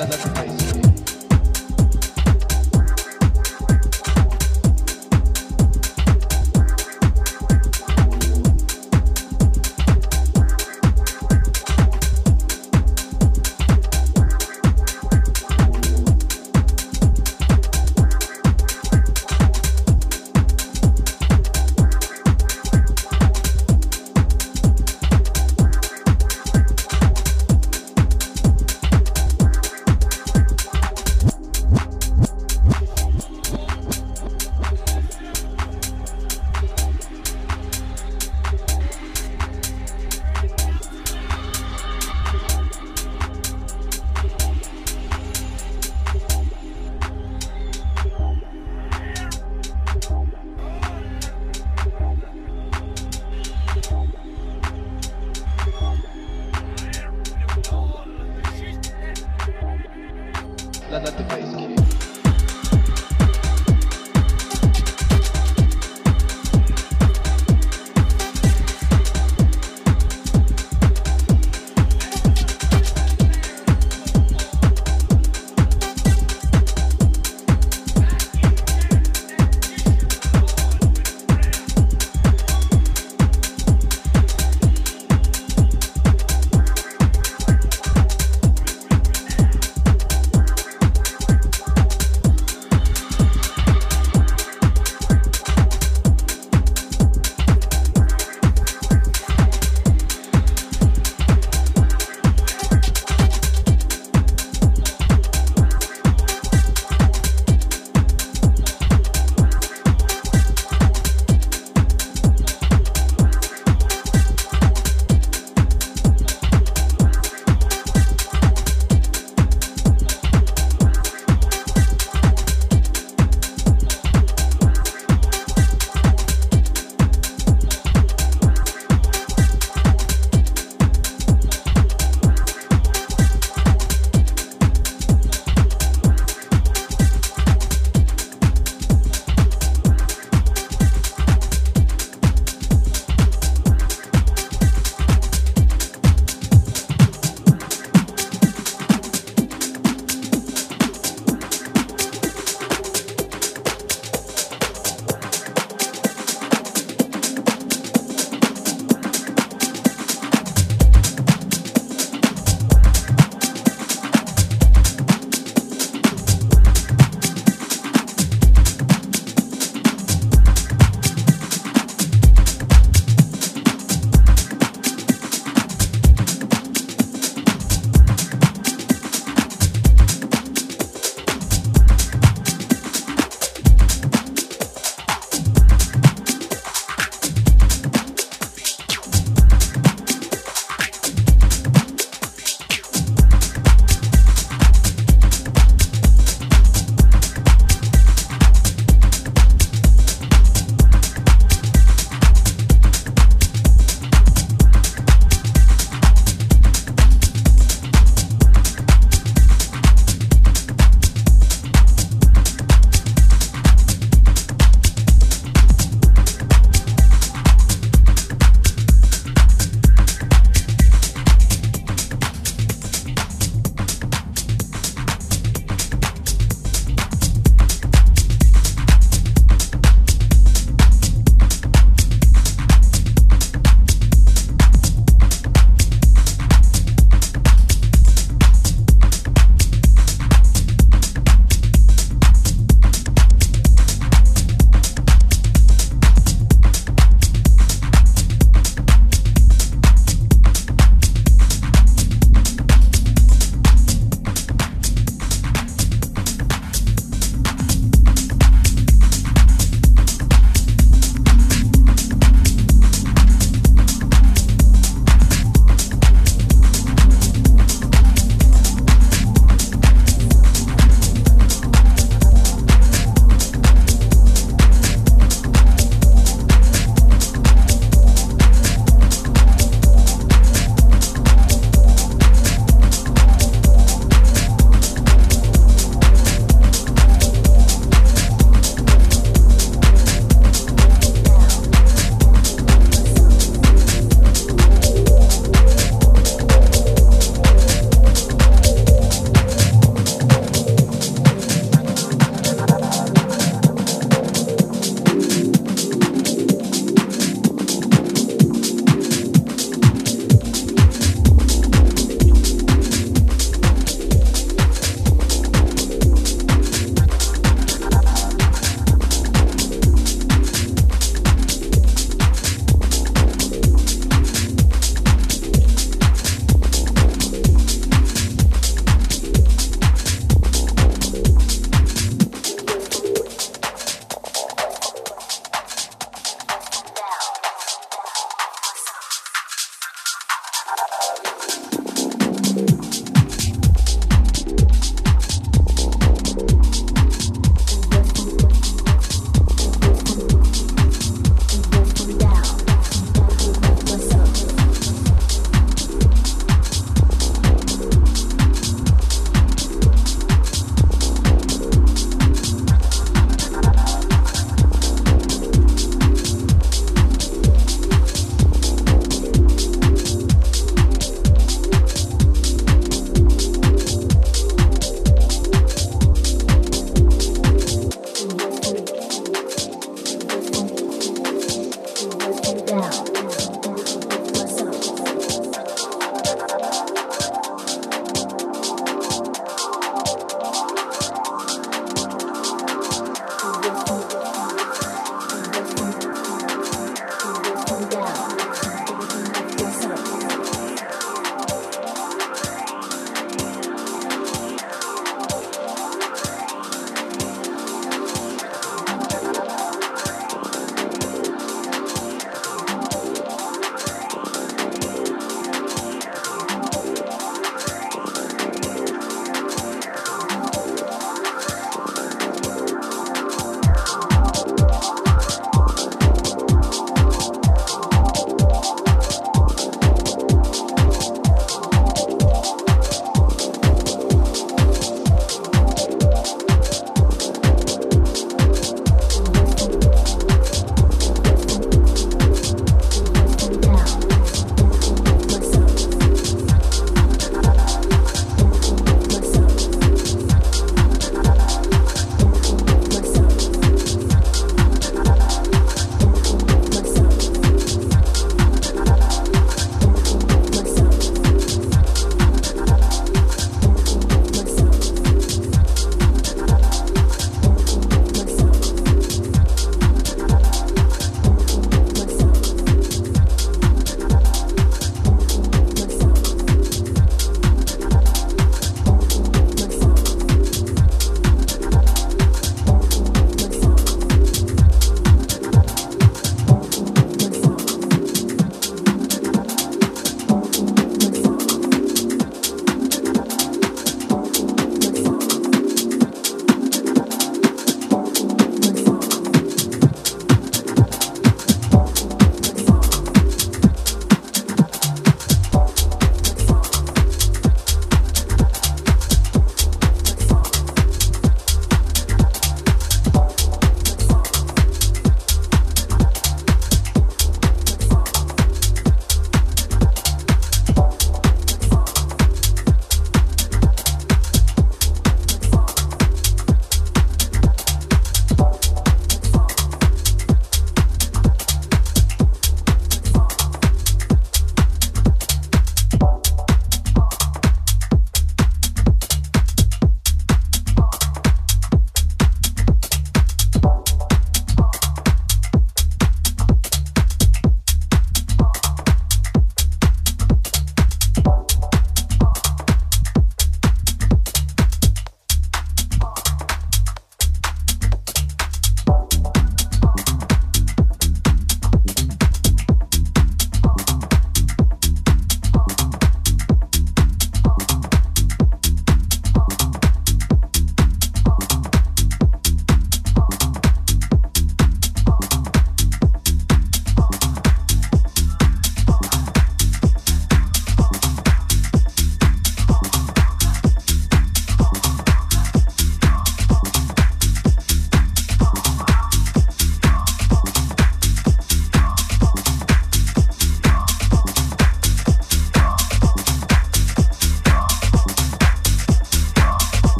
[0.00, 0.69] Let,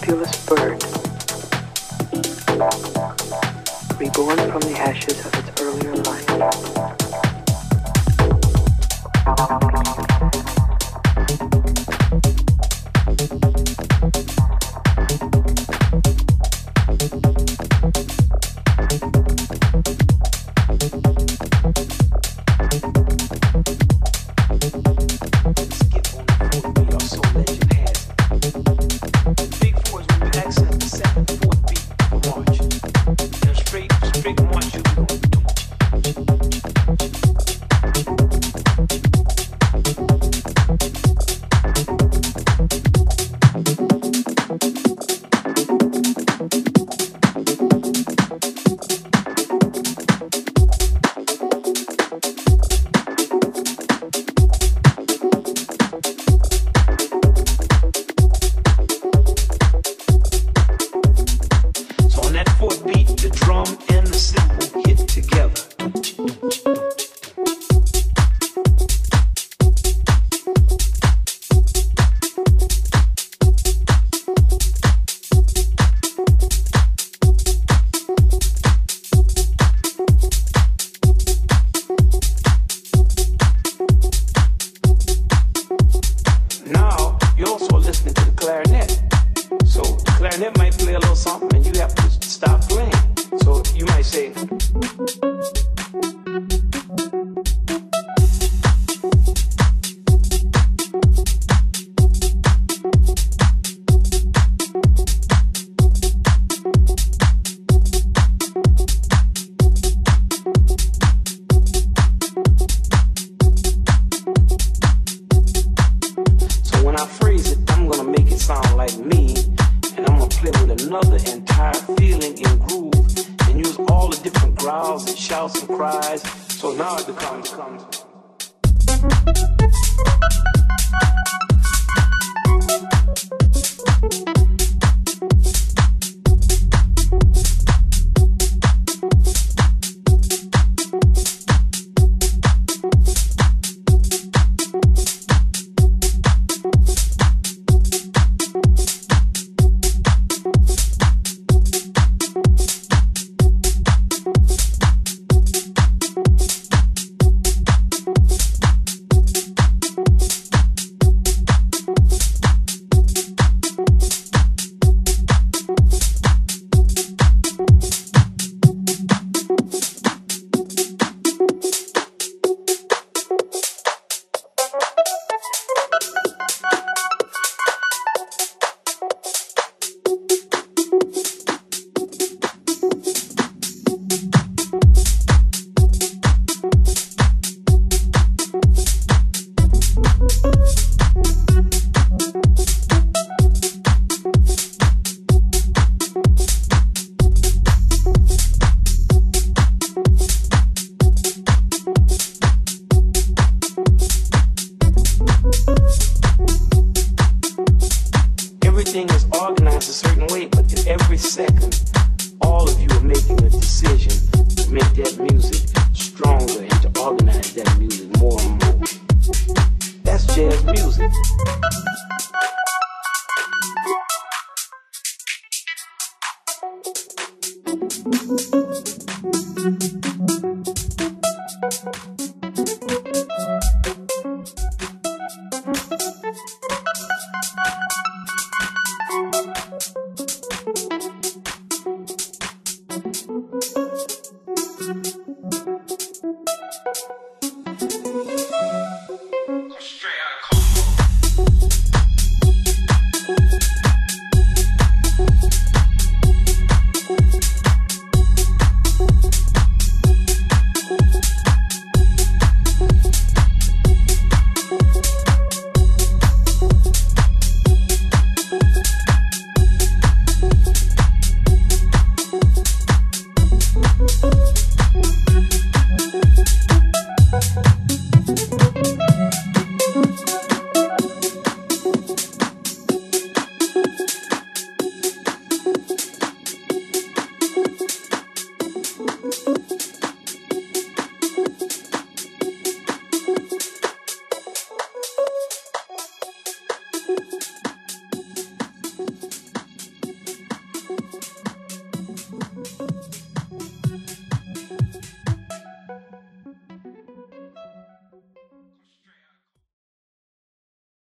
[0.00, 0.82] fabulous bird,
[3.98, 6.99] reborn from the ashes of its earlier life.